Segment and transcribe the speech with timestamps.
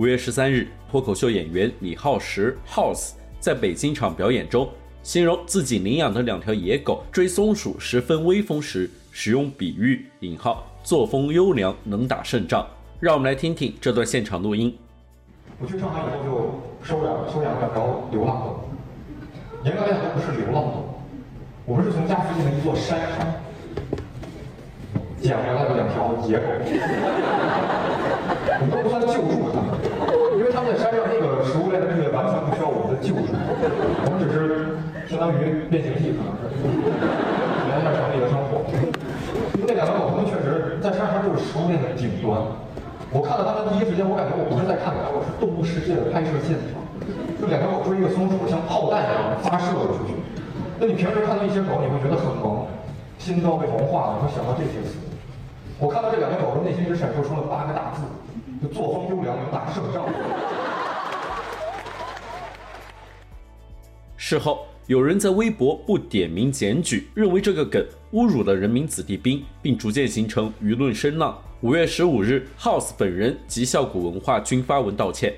[0.00, 4.66] 五月十三日，脱口秀演员李浩石 House 在北京场表演中，
[5.02, 12.66] 形容自己领养的两条野狗追松鼠十分威风时，使用比喻“引号作风优良，能打胜仗”。
[12.98, 14.74] 让我们来听听这段现场录音。
[15.58, 16.32] 我去上海以后就
[16.82, 18.70] 收养收养两条流浪狗，
[19.64, 20.98] 严格来讲都不是流浪狗。
[21.66, 23.34] 我们是从家附近的一座山上
[25.20, 26.46] 捡回来的两条野狗，
[28.62, 29.39] 我们都不算救助，
[30.70, 34.78] 在山上那个食物链的地位完全不需要我们的救助，我们只是
[35.10, 36.62] 相当于变形计，可能是
[37.66, 38.62] 连一下城里的生活。
[39.66, 42.38] 那两条狗，它们确实在山上它就是食物链的顶端。
[43.10, 46.78] 我看到它们第一时间，我感觉我不是在看它，我是动物世界的拍摄现场。
[47.42, 50.14] 就两条狗追一个松鼠，像炮弹一样发射了出去。
[50.78, 52.62] 那你平时看到一些狗，你会觉得很萌，
[53.18, 55.02] 心都要被萌化了，会想到这些词。
[55.82, 58.06] 我看到这两条狗的内心只闪烁出了八个大字：
[58.62, 58.99] 就作风
[64.30, 71.36] 事后，有人在微博不点名检举，认为这个梗侮辱了人民子弟兵，并逐渐形成舆论声浪。
[71.62, 75.34] 五月十五日，House 本人及效果文化均发文道歉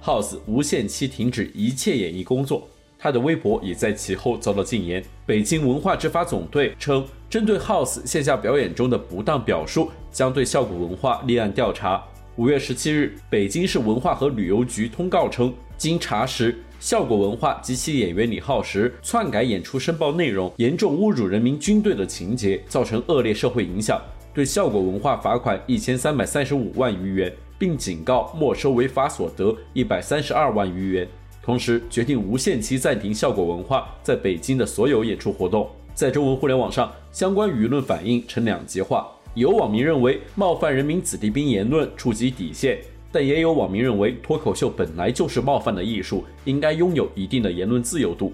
[0.00, 2.68] ，House 无限期停止一切演艺工作。
[2.96, 5.02] 他的微博也在其后遭到禁言。
[5.26, 12.00] 北京文化执法总队称，针对 House 线下表演中的不当表述，将对效果文化立案调查。
[12.36, 24.00] 五月十七日，北京市文化和旅游局通告称，经查实，效果文化及其演员李浩石篡改演出申报内容，严重侮辱人民军队的情节，造成恶劣社会影响，
[24.34, 31.08] 对效果文化罚款一千三百三十五万余元，并警告没收违法所得一百三十二万余元。
[31.42, 35.68] 同时决定无限期暂停效果文化在北京的所有演出活动。
[35.94, 42.78] 在中文互联网上，相关舆论反应呈两极化，有网民认为冒犯人民子弟兵言论触及底线，
[43.12, 48.32] 但也有网民认为脱口秀本来就是冒犯的艺术，应该拥有一定的言论自由度。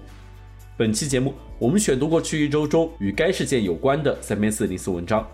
[0.75, 5.27] 本期节目，我们选读过去一周中与该事件有关的三篇四零四文章。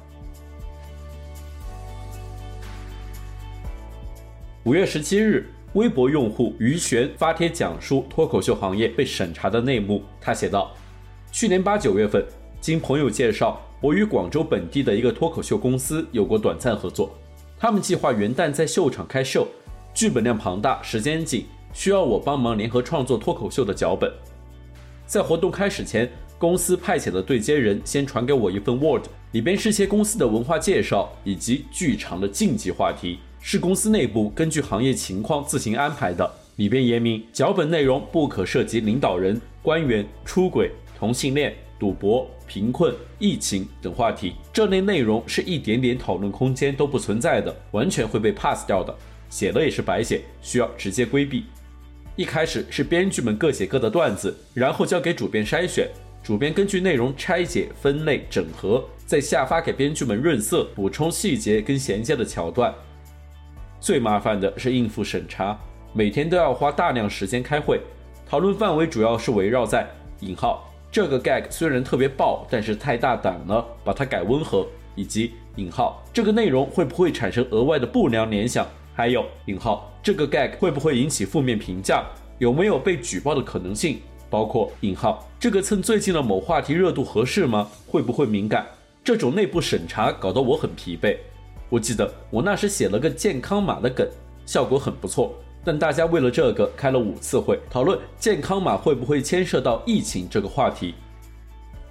[4.64, 5.50] 五月十七日。
[5.74, 10.02] 微博用户于璇发帖讲述脱口秀行业被审查的内幕。
[10.20, 10.76] 他写道
[11.32, 12.26] ：“去年八九月份，
[12.60, 17.16] 经朋友介绍，我与广州本地的一个脱口秀公司有过短暂合作。
[17.62, 19.46] 他们计划元旦在秀场开秀，
[19.94, 24.10] 剧本量庞大，时间紧，需要我帮忙联合创作脱口秀的脚本。
[25.06, 44.36] 在活动开始前，公司派遣的对接人先传给我一份 Word，里边是些公司的文化介绍以及剧场的禁忌话题。”是公司内部根据行业情况自行安排的，里边言明脚本内容不可涉及领导人、官员、出轨、同性恋、赌博、贫困、疫情等话题。
[44.52, 48.94] 这类内容是一点点讨论空间都不存在的，完全会被 pass 掉的，
[49.30, 51.46] 写了也是白写，需要直接规避。
[52.16, 55.88] 一开始是编剧们各写各的段子，然后交给主编筛选，
[56.22, 62.74] 主编根据内容拆解、分类、整合，再下发给编剧们润色、补充细节跟衔接的桥段。
[63.80, 65.58] 最麻烦的是应付审查，
[65.94, 67.80] 每天都要花大量时间开会，
[68.28, 69.88] 讨论范围主要是围绕在
[70.20, 82.06] “引号这个 gag 虽然特别爆，但是太大胆了，把它改温和”，以及“引号这个内容会不会产生额外的不良联想”，还有“引号这个 gag 会不会引起负面评价，
[82.40, 84.02] 有没有被举报的可能性”，
[84.32, 87.70] 包括“引号这个蹭最近的某话题热度合适吗？
[87.86, 88.66] 会不会敏感？”
[89.04, 91.16] 这种内部审查搞得我很疲惫。
[91.70, 94.08] 我记得我那时写了个健康码的梗，
[94.46, 95.36] 效果很不错，
[95.70, 100.96] 但大家为了这个开了五次会，讨论健康码会不会牵涉到疫情这个话题。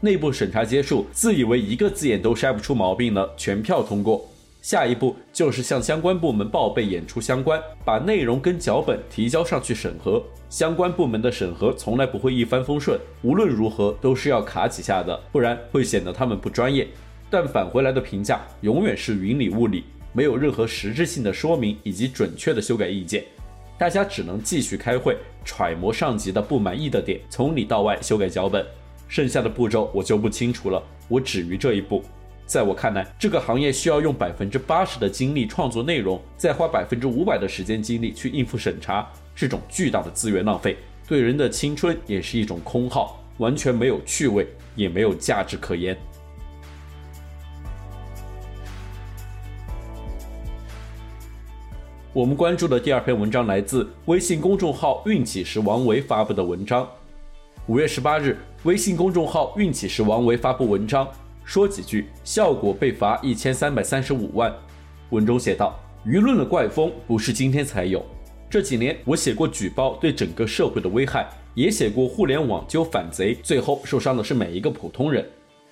[0.01, 4.29] 内部审查结束，自以为一个字眼都筛不出毛病了，全票通过。
[4.63, 10.21] 下一步就是向相关部门报备演出相关，把内容跟脚本提交上去审核。
[10.51, 16.89] 相关部门的审核从来不会一帆风顺，无论如何都是要卡几下的，不然会显得他们不专业。
[17.31, 23.25] 但返回来的评价永远是云里雾里，没有任何实质性的说明以及准确的修改意见，
[23.79, 28.67] 大家只能继续开会，揣摩上级的不满意的点，从里到外修改脚本。
[29.07, 32.03] 剩下的步骤我就不清楚了，我止于这一步。
[32.45, 40.77] 在我看来，这个行业需要用百分之八十的精力创作内容，再花百分之五百的时间精力去应付审查，是种巨大的资源浪费。
[41.07, 45.97] 对人的青春也是一种空耗，完全没有趣味，也没有价值可言。
[52.19, 56.85] 我们关注的第二篇文章来自微信公众号“运气时王维”发布的文章。
[57.69, 61.07] 五月十八日，微信公众号“运气时王维”发布文章，
[61.45, 64.53] 说几句，效果被罚一千三百三十五万。
[65.11, 68.05] 文中写道：“舆论的怪风不是今天才有，
[68.51, 71.25] 这几年我写过举报对整个社会的危害，
[71.55, 75.25] 也写过互联网揪反贼，最后受伤的是每一个普通人。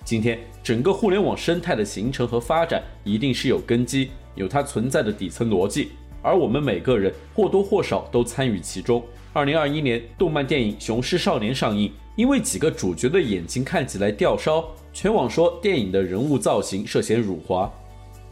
[0.05, 5.89] 今天整个互联网生态的形成和发展，一定是有根基，有它存在的底层逻辑。”
[6.21, 9.03] 而我们每个人或多或少都参与其中。
[9.33, 17.71] 二零二一年，动漫电影《雄狮少年》上映，因为几个主角的眼睛看起来吊梢，全网说电影的人物造型涉嫌辱华。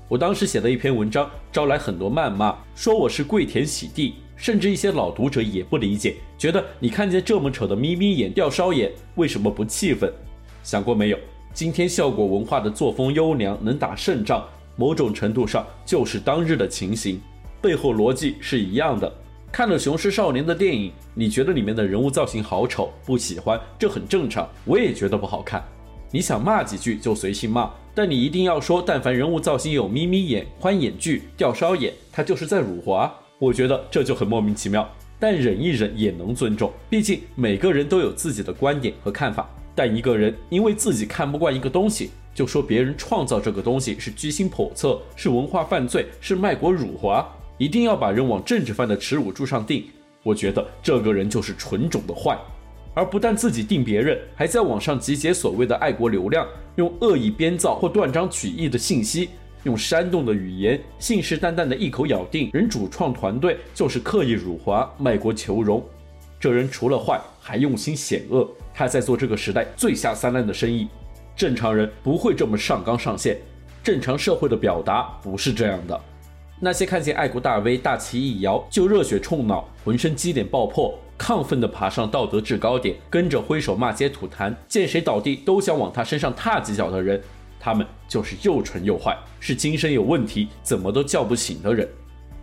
[0.07, 10.11] 我当时写的一篇文章，招来很多谩骂，说我是跪舔洗地，甚至一些老读者也不理解，觉得你看见这么丑的眯眯眼、吊梢眼，为什么不气愤？
[10.63, 11.17] 想过没有？
[11.53, 14.43] 今天效果文化的作风优良，能打胜仗，
[14.75, 17.19] 某种程度上就是当日的情形。
[17.65, 19.11] 背后逻辑是一样的。
[19.51, 24.47] 看了《雄狮少年》的电影，你觉得里面的人物造型好丑，不喜欢，这很正常。
[24.65, 25.63] 我也觉得不好看。
[26.11, 33.11] 你想骂几句就随性骂，但你一定要说，但凡人物造型有眯眯眼、宽眼距、吊梢眼，他就是在辱华。
[33.39, 34.87] 我觉得这就很莫名其妙。
[35.19, 39.49] 但忍一忍也能尊重，毕竟每个人都有自己的观点和看法。
[39.73, 47.27] 但一个人因为自己看不惯一个东西，就说别人创造这个东西是居心叵测，是文化犯罪，是卖国辱华。
[47.57, 49.85] 一定要把人往政治犯的耻辱柱上钉，
[50.23, 52.37] 我觉得这个人就是纯种的坏，
[52.93, 59.29] 而不但自己定别人，还在网上集结所谓的爱国流量，用恶意编造或断章取义的信息，
[59.63, 65.81] 用煽动的语言，信誓旦旦的一口咬定人主创团队就是刻意辱华、卖国求荣。
[66.37, 70.87] 这人除了坏，还用心险恶，他在做这个时代最下三滥的生意。
[71.35, 73.37] 正常人不会这么上纲上线，
[73.81, 75.99] 正常社会的表达不是这样的。
[76.65, 87.21] 那些看见爱国大 V 大旗一摇就热血冲脑，浑身鸡脸爆破，亢奋地爬上道德制高点，跟着挥手骂街吐痰，见谁倒地都想往他身上踏几脚的人，
[87.59, 91.87] 他们就是又蠢又坏，是精神有问题，怎么都叫不醒的人。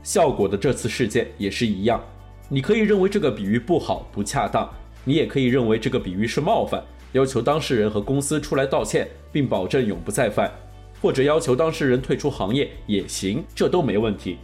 [0.04, 2.00] 效果的这次事件也是一样，
[2.48, 4.72] 你可以认为这个比喻不好不恰当，
[5.02, 6.80] 你也可以认为这个比喻是冒犯，
[7.10, 10.48] 要求当事人和公司出来道歉，并保证永不再犯。
[11.02, 14.38] 或者要求当事人退出行业也行，这都没问题，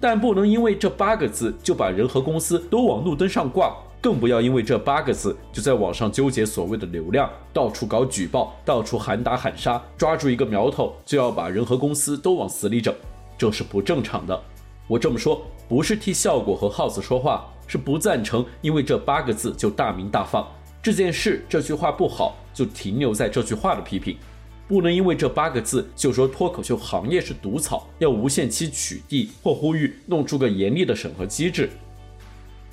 [0.00, 12.94] 但不能因为这八个字就把人和公司都往路灯上挂，更不要因为这八个字就在网上纠结所谓的流量，到处搞举报，到处喊打喊杀，抓住一个苗头就要把人和公司都往死里整，
[13.36, 14.40] 这是不正常的。
[14.86, 20.46] 我这么说不是替效果和耗子说话，是不赞成因为这八个字就大鸣大放，
[20.80, 24.16] 这件事这句话不好就停留在这句话的批评。
[24.68, 31.70] 不能因为这八个字就说脱口秀行业是毒草，要无限期取缔或呼吁弄出个严厉的审核机制。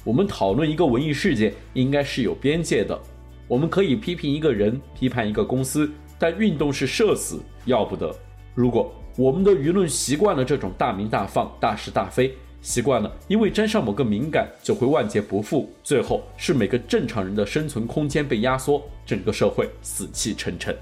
[0.04, 3.00] 我们讨论一个文艺事件，应该是有边界的。
[3.48, 8.14] 我们可以批评一个人，批判一个公司，但运动是社死，要不得。
[8.56, 20.76] 如果我们的舆论习惯了这种大鸣大放、大是大非，习惯了因为沾上某个敏感就会万劫不复，最后是每个正常人的生存空间被压缩，整个社会死气沉沉。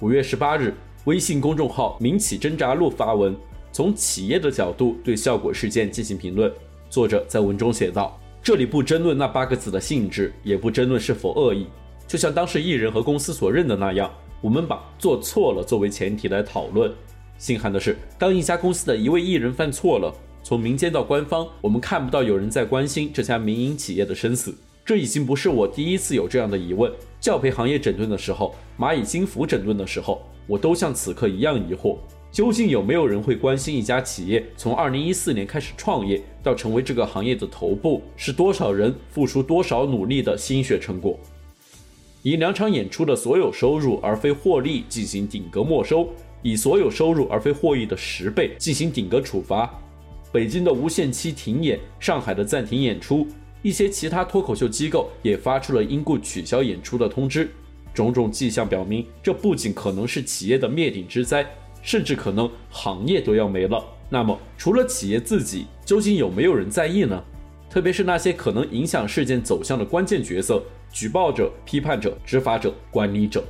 [0.00, 0.72] 五月十八日，
[1.06, 3.36] 微信公众号“民企挣扎录”发文，
[3.72, 6.52] 从企业的角度对效果事件进行评论。
[6.88, 11.66] 作者在文中写道：“这里不争论那八个字的性质，也不争论是否恶意，
[12.06, 14.08] 就像当时艺人和公司所认的那样，
[14.40, 16.92] 我们把做错了作为前提来讨论。
[17.36, 20.14] 心寒的是，当一家公司的一位艺人犯错了，
[20.44, 24.54] 从民间到官方，我们看不到有人在关心这家民营企业的生死。
[24.84, 26.88] 这已经不是我第一次有这样的疑问。”
[27.20, 31.96] 教培行业整顿的时候，蚂蚁金服整顿的时候，我都像此刻一样疑惑：
[32.30, 41.18] 究竟有没有人会关心一家企业从2014年开始创业到成为这个行业的头部，是多少人付出多少努力的心血成果？
[42.22, 46.08] 以两场演出的所有收入而非获利进行顶格没收，
[46.42, 49.68] 以所有收入而非获益的十倍进行顶格处罚。
[50.30, 53.26] 北京的无限期停演，上海的暂停演出。
[53.62, 57.50] 一些其他脱口秀机构也发出了因故取消演出的通知，
[57.92, 61.44] 种种迹象表明，这不仅可能是企业的灭顶之灾，
[61.82, 63.84] 甚至可能行业都要没了。
[64.08, 67.22] 那么，除了企业自己，究竟有没有人在意呢？
[67.68, 73.44] 特别是那些可能影响事件走向的关键角色：举报者、批判者、执法者、管理者。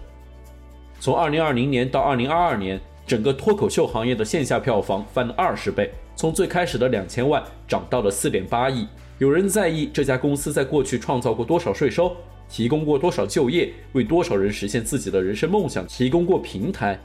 [0.98, 5.90] 从2020年到2022年，整个脱口秀行业的线下票房翻了二十倍。
[6.16, 8.88] 从最开始的两千万涨到了四点八亿。
[9.18, 12.16] 有人在意这家公司在过去创造过多少税收，
[12.48, 16.96] 提供过多少就业，为多少人实现自己的人生梦想提供过平台。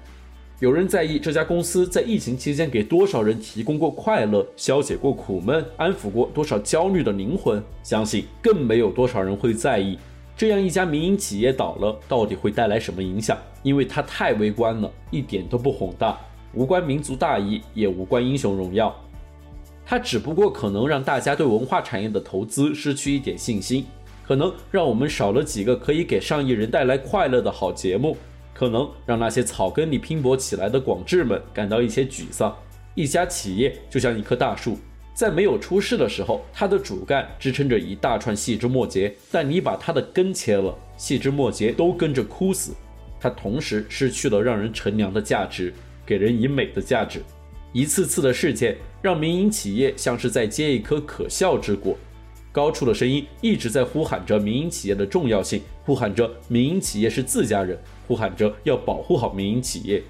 [0.60, 7.62] 有人在意这家公司在疫情期间给多少人提供过快乐，消解过苦闷，安抚过多少焦虑的灵魂。
[7.82, 9.98] 相信更没有多少人会在意，
[10.38, 13.36] 这样一家民营企业倒了，到底会带来什么影响？
[13.64, 16.16] 因为它太微观了，一点都不宏大。
[16.54, 18.96] 无关民族大义，也无关英雄荣耀，
[19.86, 23.86] 它只不过可能让大家对文化产业的投资失去一点信心，
[24.26, 28.18] 可能让我们少了几个可以给上亿人带来快乐的好节目，
[28.54, 32.56] 可能让那些草根里拼搏起来的广智们感到一些沮丧。
[32.96, 34.78] 一家企业就像一棵大树，
[35.14, 42.74] 在没有出世的时候，它的主干支撑着一大串细枝末节，但你把它的根切了，细枝末节都跟着枯死，
[43.20, 45.74] 它同时失去了让人乘凉的价值。
[46.06, 47.24] 给人以美的价值，
[47.74, 51.98] 一次次的事件让民营企业像是在接一颗可笑之果。
[52.52, 57.76] 高处的声音一直在呼喊着民营企业的重要性，呼喊着民营企业是自家人，
[58.08, 60.04] 呼喊着要保护好民营企业。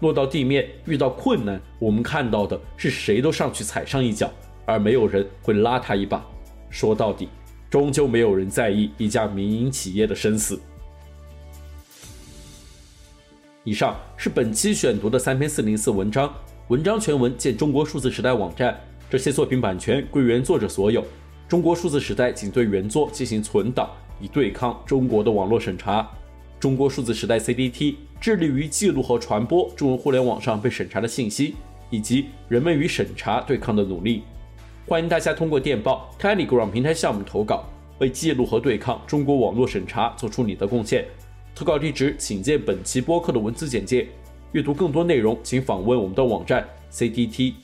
[0.00, 4.28] 落到地面遇到困难，我们看到的是谁都上去踩上一脚，
[4.64, 6.26] 而没有人会拉他一把。
[6.68, 7.28] 说到底，
[7.70, 10.60] 终究没有人在意一家民营企业的生死。
[13.62, 16.32] 以上是本期选读的三篇四零四文章，
[16.68, 18.76] 文章全文见中国数字时代网站。
[19.08, 21.04] 这些作品版权归原作者所有。
[21.46, 23.88] 中国数字时代仅对原作进行存档，
[24.20, 26.10] 以对抗中国的网络审查。
[26.58, 31.54] 中国数字时代 CDT 致力于记录和传播中文互联网上被审查的信息，
[31.88, 34.24] 以及人们与审查对抗的努力。
[34.88, 37.64] 欢迎大家通过电报 Telegram 平台项目投稿，
[38.00, 41.04] 为记录和对抗中国网络审查做出你的贡献。
[41.54, 44.08] 投稿地址请见本期播客的文字简介。
[44.52, 47.56] 阅读更多内容，请访问我们的网站 ctt.media。